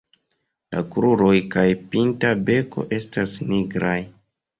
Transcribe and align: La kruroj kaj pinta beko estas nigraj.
La 0.75 0.79
kruroj 0.93 1.33
kaj 1.55 1.65
pinta 1.91 2.31
beko 2.47 2.87
estas 2.99 3.37
nigraj. 3.51 3.95